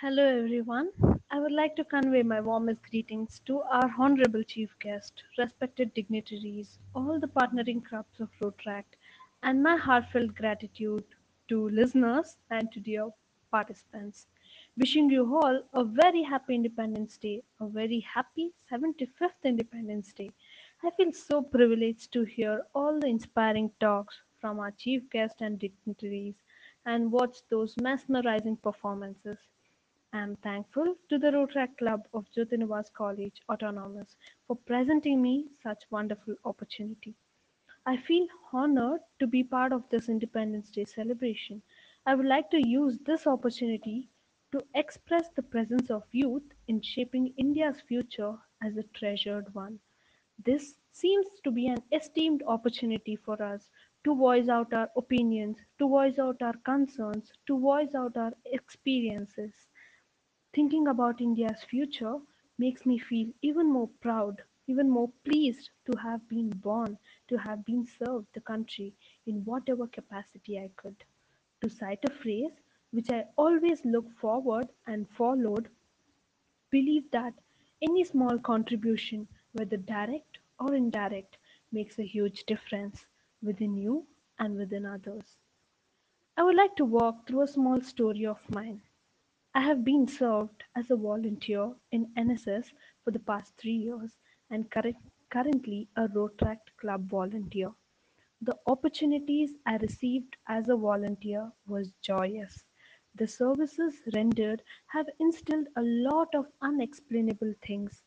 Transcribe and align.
Hello 0.00 0.24
everyone. 0.24 0.90
I 1.28 1.40
would 1.40 1.50
like 1.50 1.74
to 1.74 1.84
convey 1.84 2.22
my 2.22 2.40
warmest 2.40 2.82
greetings 2.88 3.40
to 3.46 3.62
our 3.62 3.92
honorable 3.98 4.44
chief 4.44 4.70
guest, 4.78 5.24
respected 5.36 5.92
dignitaries, 5.92 6.78
all 6.94 7.18
the 7.18 7.26
partnering 7.26 7.84
clubs 7.84 8.20
of 8.20 8.30
Rotaract, 8.40 8.94
and 9.42 9.60
my 9.60 9.76
heartfelt 9.76 10.36
gratitude 10.36 11.04
to 11.48 11.68
listeners 11.70 12.36
and 12.48 12.70
to 12.70 12.78
dear 12.78 13.08
participants. 13.50 14.28
Wishing 14.76 15.10
you 15.10 15.36
all 15.36 15.64
a 15.72 15.82
very 15.82 16.22
happy 16.22 16.54
Independence 16.54 17.16
Day, 17.16 17.42
a 17.58 17.66
very 17.66 17.98
happy 17.98 18.52
75th 18.70 19.42
Independence 19.42 20.12
Day. 20.12 20.30
I 20.84 20.90
feel 20.90 21.12
so 21.12 21.42
privileged 21.42 22.12
to 22.12 22.22
hear 22.22 22.64
all 22.72 23.00
the 23.00 23.08
inspiring 23.08 23.72
talks 23.80 24.22
from 24.40 24.60
our 24.60 24.70
chief 24.70 25.10
guest 25.10 25.40
and 25.40 25.58
dignitaries 25.58 26.36
and 26.86 27.10
watch 27.10 27.38
those 27.50 27.74
mesmerizing 27.82 28.58
performances. 28.58 29.38
I 30.10 30.20
am 30.20 30.36
thankful 30.36 30.94
to 31.10 31.18
the 31.18 31.30
Rotaract 31.30 31.76
Club 31.76 32.08
of 32.14 32.24
Jyotinivas 32.34 32.90
College 32.94 33.42
Autonomous 33.50 34.16
for 34.46 34.56
presenting 34.56 35.20
me 35.20 35.48
such 35.62 35.84
wonderful 35.90 36.34
opportunity. 36.46 37.14
I 37.84 37.98
feel 37.98 38.26
honored 38.52 39.02
to 39.18 39.26
be 39.26 39.44
part 39.44 39.72
of 39.72 39.86
this 39.90 40.08
Independence 40.08 40.70
Day 40.70 40.86
celebration. 40.86 41.60
I 42.06 42.14
would 42.14 42.24
like 42.24 42.50
to 42.52 42.68
use 42.68 42.98
this 43.04 43.26
opportunity 43.26 44.08
to 44.52 44.64
express 44.74 45.28
the 45.36 45.42
presence 45.42 45.90
of 45.90 46.04
youth 46.10 46.54
in 46.68 46.80
shaping 46.80 47.34
India's 47.36 47.82
future 47.82 48.34
as 48.62 48.78
a 48.78 48.84
treasured 48.94 49.54
one. 49.54 49.78
This 50.42 50.76
seems 50.92 51.26
to 51.44 51.50
be 51.50 51.66
an 51.66 51.82
esteemed 51.92 52.42
opportunity 52.46 53.16
for 53.16 53.42
us 53.42 53.68
to 54.04 54.14
voice 54.14 54.48
out 54.48 54.72
our 54.72 54.88
opinions, 54.96 55.58
to 55.78 55.86
voice 55.86 56.18
out 56.18 56.40
our 56.40 56.56
concerns, 56.64 57.30
to 57.46 57.58
voice 57.58 57.94
out 57.94 58.16
our 58.16 58.32
experiences. 58.46 59.52
Thinking 60.58 60.88
about 60.88 61.20
India's 61.20 61.62
future 61.62 62.18
makes 62.58 62.84
me 62.84 62.98
feel 62.98 63.32
even 63.42 63.72
more 63.72 63.88
proud, 64.00 64.42
even 64.66 64.90
more 64.90 65.08
pleased 65.24 65.70
to 65.86 65.96
have 66.00 66.28
been 66.28 66.50
born, 66.50 66.98
to 67.28 67.36
have 67.38 67.64
been 67.64 67.86
served 67.86 68.26
the 68.34 68.40
country 68.40 68.92
in 69.24 69.44
whatever 69.44 69.86
capacity 69.86 70.58
I 70.58 70.72
could. 70.74 70.96
To 71.60 71.70
cite 71.70 72.04
a 72.04 72.10
phrase 72.10 72.50
which 72.90 73.08
I 73.08 73.26
always 73.36 73.84
look 73.84 74.10
forward 74.20 74.66
and 74.88 75.08
followed, 75.10 75.68
believe 76.70 77.08
that 77.12 77.34
any 77.80 78.02
small 78.02 78.36
contribution, 78.36 79.28
whether 79.52 79.76
direct 79.76 80.38
or 80.58 80.74
indirect, 80.74 81.38
makes 81.70 82.00
a 82.00 82.04
huge 82.04 82.42
difference 82.46 83.06
within 83.44 83.76
you 83.76 84.08
and 84.40 84.56
within 84.56 84.86
others. 84.86 85.36
I 86.36 86.42
would 86.42 86.56
like 86.56 86.74
to 86.78 86.84
walk 86.84 87.28
through 87.28 87.42
a 87.42 87.46
small 87.46 87.80
story 87.80 88.26
of 88.26 88.40
mine. 88.50 88.82
I 89.58 89.62
have 89.62 89.82
been 89.82 90.06
served 90.06 90.62
as 90.76 90.88
a 90.88 90.96
volunteer 90.96 91.74
in 91.90 92.12
NSS 92.16 92.70
for 93.02 93.10
the 93.10 93.18
past 93.18 93.56
three 93.58 93.72
years 93.72 94.12
and 94.50 94.70
current, 94.70 94.96
currently 95.30 95.88
a 95.96 96.06
Rotaract 96.06 96.76
Club 96.76 97.10
volunteer. 97.10 97.72
The 98.40 98.56
opportunities 98.68 99.54
I 99.66 99.78
received 99.78 100.36
as 100.46 100.68
a 100.68 100.76
volunteer 100.76 101.50
was 101.66 101.90
joyous. 102.02 102.62
The 103.16 103.26
services 103.26 104.00
rendered 104.14 104.62
have 104.86 105.08
instilled 105.18 105.66
a 105.74 105.82
lot 105.82 106.32
of 106.36 106.46
unexplainable 106.62 107.54
things. 107.66 108.04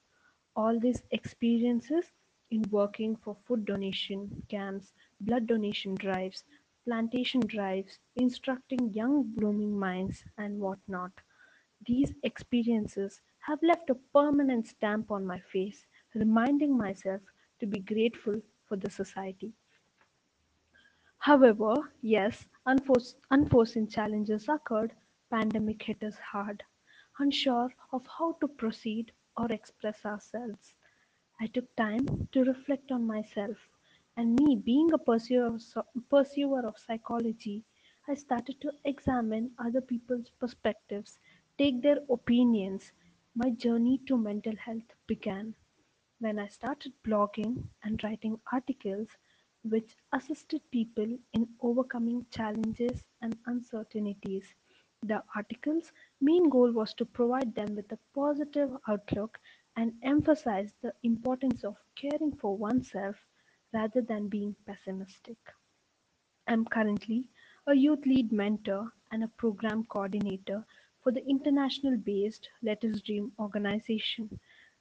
All 0.55 0.79
these 0.79 1.03
experiences 1.11 2.05
in 2.49 2.63
working 2.71 3.17
for 3.17 3.35
food 3.45 3.65
donation 3.65 4.41
camps, 4.47 4.93
blood 5.19 5.47
donation 5.47 5.95
drives, 5.95 6.45
plantation 6.85 7.41
drives, 7.41 7.99
instructing 8.15 8.93
young 8.93 9.23
blooming 9.35 9.77
minds, 9.77 10.23
and 10.37 10.57
whatnot. 10.57 11.11
These 11.85 12.13
experiences 12.23 13.21
have 13.39 13.61
left 13.61 13.89
a 13.89 13.95
permanent 13.95 14.67
stamp 14.67 15.11
on 15.11 15.25
my 15.25 15.39
face, 15.39 15.85
reminding 16.13 16.77
myself 16.77 17.21
to 17.59 17.65
be 17.67 17.79
grateful 17.79 18.41
for 18.67 18.77
the 18.77 18.89
society. 18.89 19.53
However, 21.19 21.91
yes, 22.01 22.47
unforeseen, 22.65 23.19
unforeseen 23.31 23.87
challenges 23.87 24.47
occurred. 24.49 24.93
Pandemic 25.29 25.81
hit 25.83 26.03
us 26.03 26.17
hard, 26.17 26.63
unsure 27.19 27.73
of 27.91 28.05
how 28.07 28.33
to 28.41 28.47
proceed 28.47 29.11
or 29.37 29.51
express 29.51 30.05
ourselves. 30.05 30.73
I 31.39 31.47
took 31.47 31.75
time 31.75 32.27
to 32.31 32.43
reflect 32.43 32.91
on 32.91 33.05
myself, 33.05 33.57
and 34.17 34.35
me 34.39 34.55
being 34.55 34.91
a 34.93 34.97
pursuer 34.97 35.57
pursuer 36.09 36.65
of 36.65 36.77
psychology, 36.79 37.63
I 38.07 38.15
started 38.15 38.59
to 38.61 38.71
examine 38.83 39.51
other 39.57 39.81
people's 39.81 40.29
perspectives, 40.39 41.19
take 41.57 41.81
their 41.81 41.99
opinions. 42.09 42.91
My 43.35 43.49
journey 43.51 43.99
to 44.07 44.17
mental 44.17 44.55
health 44.55 44.93
began 45.07 45.55
when 46.19 46.39
I 46.39 46.47
started 46.47 46.93
blogging 47.05 47.67
and 47.83 48.03
writing 48.03 48.39
articles 48.51 49.07
which 49.63 49.95
assisted 50.13 50.61
people 50.71 51.17
in 51.33 51.47
overcoming 51.61 52.25
challenges 52.31 53.03
and 53.21 53.37
uncertainties. 53.45 54.45
The 55.03 55.23
article's 55.35 55.91
main 56.21 56.49
goal 56.49 56.71
was 56.71 56.93
to 56.95 57.05
provide 57.05 57.55
them 57.55 57.75
with 57.75 57.91
a 57.91 57.99
positive 58.13 58.71
outlook 58.87 59.39
and 59.75 59.93
emphasize 60.03 60.73
the 60.81 60.93
importance 61.03 61.63
of 61.63 61.77
caring 61.95 62.35
for 62.37 62.57
oneself 62.57 63.15
rather 63.73 64.01
than 64.01 64.27
being 64.29 64.55
pessimistic. 64.65 65.37
I'm 66.47 66.65
currently 66.65 67.29
a 67.67 67.73
youth 67.73 68.05
lead 68.05 68.31
mentor 68.31 68.91
and 69.11 69.23
a 69.23 69.27
program 69.27 69.85
coordinator 69.85 70.65
for 71.03 71.11
the 71.11 71.25
international 71.27 71.97
based 71.97 72.49
Let 72.61 72.83
Us 72.83 73.01
Dream 73.01 73.31
organization. 73.39 74.39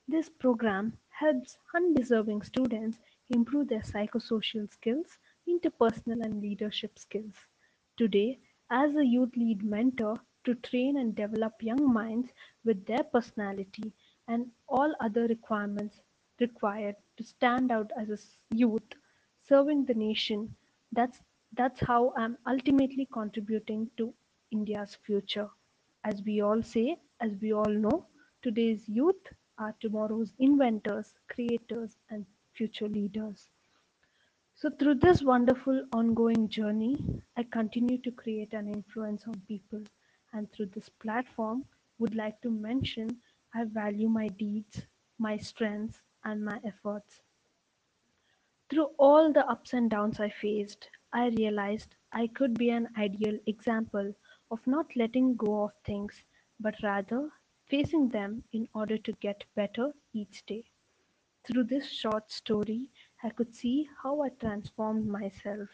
This 0.08 0.28
program 0.28 0.96
helps 1.08 1.56
undeserving 1.74 2.42
students 2.42 2.98
improve 3.30 3.68
their 3.68 3.80
psychosocial 3.80 4.70
skills, 4.70 5.18
interpersonal 5.48 6.22
and 6.24 6.40
leadership 6.42 6.98
skills. 6.98 7.34
Today, 7.96 8.38
as 8.70 8.94
a 8.96 9.04
youth 9.04 9.36
lead 9.36 9.62
mentor 9.64 10.20
to 10.44 10.54
train 10.56 10.96
and 10.98 11.14
develop 11.14 11.54
young 11.62 11.92
minds 11.92 12.32
with 12.64 12.84
their 12.86 13.04
personality 13.04 13.92
and 14.28 14.50
all 14.68 14.94
other 15.00 15.26
requirements 15.26 16.00
required 16.40 16.96
to 17.16 17.24
stand 17.24 17.70
out 17.70 17.90
as 17.98 18.10
a 18.10 18.18
youth 18.54 18.92
serving 19.48 19.84
the 19.84 19.94
nation 19.94 20.54
that's 20.92 21.20
that's 21.52 21.80
how 21.80 22.12
i'm 22.16 22.36
ultimately 22.46 23.06
contributing 23.12 23.90
to 23.96 24.12
india's 24.50 24.96
future 25.06 25.48
as 26.04 26.22
we 26.24 26.40
all 26.40 26.62
say 26.62 26.96
as 27.20 27.32
we 27.40 27.52
all 27.52 27.72
know 27.84 28.06
today's 28.42 28.88
youth 28.88 29.26
are 29.58 29.74
tomorrow's 29.80 30.32
inventors 30.38 31.14
creators 31.28 31.96
and 32.10 32.26
future 32.54 32.88
leaders. 32.88 33.50
So 34.54 34.70
through 34.70 34.96
this 34.96 35.22
wonderful 35.22 35.86
ongoing 35.92 36.48
journey 36.48 36.96
i 37.36 37.42
continue 37.42 37.98
to 37.98 38.10
create 38.12 38.52
an 38.52 38.68
influence 38.68 39.26
on 39.26 39.40
people. 39.48 39.82
And 40.32 40.50
through 40.52 40.66
this 40.66 40.88
platform 40.88 41.64
would 41.98 42.14
like 42.14 42.40
to 42.42 42.50
mention 42.50 43.20
i 43.54 43.64
value 43.64 44.08
my 44.08 44.28
deeds 44.28 44.86
my 45.18 45.36
strengths 45.38 46.00
and 46.24 46.44
my 46.44 46.60
efforts. 46.64 47.20
Through 48.70 48.90
all 48.98 49.32
the 49.32 49.46
ups 49.46 49.74
and 49.74 49.90
downs 49.90 50.20
I 50.20 50.30
faced, 50.30 50.88
I 51.12 51.28
realized 51.28 51.96
I 52.12 52.28
could 52.28 52.54
be 52.54 52.70
an 52.70 52.88
ideal 52.96 53.38
example 53.46 54.14
of 54.50 54.66
not 54.66 54.94
letting 54.96 55.36
go 55.36 55.64
of 55.64 55.72
things, 55.84 56.24
but 56.60 56.74
rather 56.82 57.30
facing 57.68 58.08
them 58.08 58.42
in 58.52 58.68
order 58.74 58.98
to 58.98 59.12
get 59.20 59.44
better 59.54 59.92
each 60.12 60.44
day. 60.46 60.64
Through 61.44 61.64
this 61.64 61.88
short 61.90 62.30
story, 62.30 62.88
I 63.22 63.30
could 63.30 63.54
see 63.54 63.88
how 64.02 64.22
I 64.22 64.30
transformed 64.30 65.06
myself. 65.06 65.68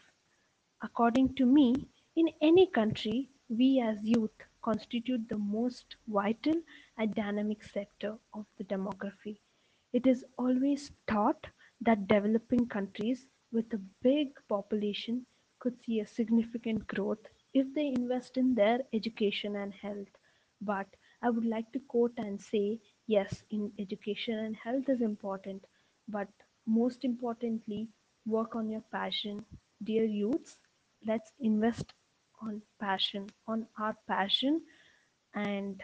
According 0.82 1.34
to 1.36 1.46
me, 1.46 1.88
in 2.16 2.28
any 2.40 2.66
country, 2.66 3.30
we 3.48 3.80
as 3.80 4.02
youth 4.02 4.32
constitute 4.62 5.28
the 5.28 5.38
most 5.38 5.96
vital 6.08 6.54
and 6.98 7.14
dynamic 7.14 7.62
sector 7.64 8.18
of 8.34 8.46
the 8.58 8.64
demography. 8.64 9.38
It 9.92 10.06
is 10.06 10.24
always 10.38 10.92
thought 11.08 11.46
that 11.80 12.08
developing 12.08 12.66
countries 12.68 13.26
with 13.52 13.72
a 13.74 13.80
big 14.02 14.28
population 14.48 15.26
could 15.58 15.80
see 15.84 16.00
a 16.00 16.06
significant 16.06 16.86
growth 16.86 17.26
if 17.56 17.72
they 17.74 17.86
invest 17.88 18.36
in 18.38 18.54
their 18.54 18.80
education 18.92 19.56
and 19.56 19.74
health. 19.74 20.14
But 20.60 20.86
I 21.22 21.30
would 21.30 21.46
like 21.46 21.72
to 21.72 21.80
quote 21.80 22.14
and 22.18 22.40
say 22.40 22.80
yes, 23.06 23.44
in 23.50 23.72
education 23.78 24.38
and 24.38 24.56
health 24.56 24.88
is 24.88 25.00
important, 25.02 25.64
but 26.08 26.28
most 26.66 27.04
importantly, 27.04 27.88
work 28.26 28.56
on 28.56 28.68
your 28.70 28.84
passion. 28.92 29.44
Dear 29.82 30.04
youths, 30.04 30.58
let's 31.06 31.32
invest 31.40 31.92
on 32.42 32.62
passion, 32.80 33.26
on 33.46 33.66
our 33.78 33.96
passion, 34.08 34.62
and 35.34 35.82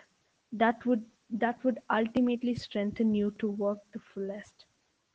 that 0.53 0.85
would 0.87 1.05
that 1.31 1.63
would 1.65 1.79
ultimately 1.91 2.55
strengthen 2.55 3.15
you 3.15 3.31
to 3.39 3.49
work 3.51 3.79
the 3.93 4.01
fullest. 4.13 4.67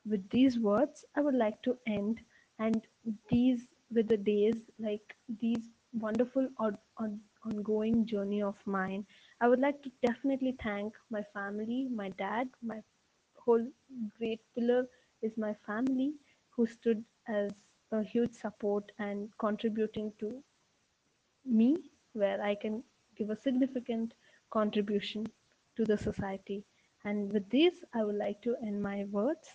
With 0.05 0.29
these 0.29 0.59
words, 0.59 1.05
I 1.15 1.21
would 1.21 1.35
like 1.35 1.61
to 1.63 1.77
end, 1.87 2.19
and 2.59 2.87
these 3.29 3.67
with 3.91 4.07
the 4.07 4.17
days 4.17 4.55
like 4.79 5.15
these 5.41 5.69
wonderful 5.93 6.47
on 6.57 6.77
ongoing 7.43 8.05
journey 8.05 8.41
of 8.41 8.55
mine. 8.65 9.05
I 9.41 9.47
would 9.47 9.59
like 9.59 9.81
to 9.83 9.91
definitely 10.05 10.55
thank 10.61 10.93
my 11.09 11.23
family, 11.33 11.87
my 11.89 12.09
dad, 12.09 12.49
my 12.61 12.81
whole 13.35 13.65
great 14.17 14.41
pillar 14.55 14.87
is 15.21 15.37
my 15.37 15.53
family 15.65 16.13
who 16.49 16.67
stood 16.67 17.03
as 17.27 17.51
a 17.91 18.03
huge 18.03 18.33
support 18.33 18.91
and 18.99 19.29
contributing 19.39 20.11
to 20.19 20.43
me 21.45 21.77
where 22.13 22.41
I 22.43 22.55
can 22.55 22.83
give 23.15 23.29
a 23.29 23.35
significant 23.35 24.13
contribution 24.51 25.25
to 25.75 25.83
the 25.85 25.97
society. 25.97 26.63
And 27.03 27.31
with 27.31 27.49
this, 27.49 27.83
I 27.93 28.03
would 28.03 28.15
like 28.15 28.41
to 28.43 28.55
end 28.61 28.81
my 28.81 29.05
words. 29.05 29.47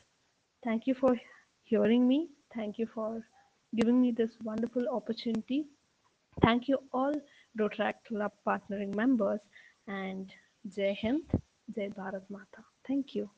Thank 0.65 0.87
you 0.87 0.95
for 0.95 1.21
hearing 1.65 2.09
me. 2.09 2.29
Thank 2.55 2.79
you 2.79 2.87
for 2.87 3.23
giving 3.77 4.01
me 4.01 4.13
this 4.13 4.37
wonderful 4.43 4.89
opportunity. 4.89 5.67
Thank 6.41 6.69
you 6.69 6.79
all 6.93 7.15
Rotaract 7.59 8.05
Club 8.09 8.33
partnering 8.47 8.95
members 8.95 9.41
and 9.87 10.33
Jai 10.75 10.97
Hind, 11.01 11.23
Jai 11.77 11.89
Bharat 11.89 12.23
Mata. 12.31 12.65
Thank 12.87 13.15
you. 13.15 13.29